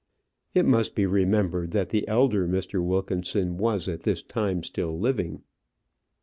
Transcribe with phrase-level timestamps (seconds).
[0.55, 2.83] It must be remembered that the elder Mr.
[2.83, 5.43] Wilkinson was at this time still living.